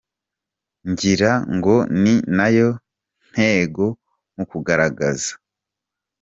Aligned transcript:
Ngira 0.89 1.31
ngo 1.55 1.75
ni 2.01 2.13
nayo 2.37 2.69
ntego 3.31 3.85
mu 4.35 4.43
kugaragaza. 4.49 5.31